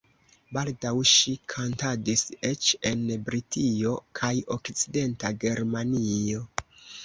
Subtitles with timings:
[0.57, 6.47] Baldaŭ ŝi kantadis eĉ en Britio kaj Okcidenta Germanio.